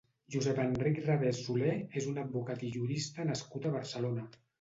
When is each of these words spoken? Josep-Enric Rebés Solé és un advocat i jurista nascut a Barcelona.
Josep-Enric 0.35 0.95
Rebés 1.07 1.41
Solé 1.47 1.73
és 2.01 2.07
un 2.13 2.17
advocat 2.21 2.63
i 2.69 2.71
jurista 2.79 3.27
nascut 3.29 3.69
a 3.71 3.75
Barcelona. 3.77 4.25